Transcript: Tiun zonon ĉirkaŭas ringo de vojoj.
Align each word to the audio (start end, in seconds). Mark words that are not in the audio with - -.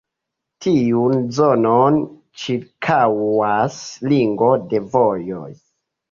Tiun 0.65 1.17
zonon 1.39 1.99
ĉirkaŭas 2.43 3.77
ringo 4.13 4.49
de 4.71 4.81
vojoj. 4.95 5.47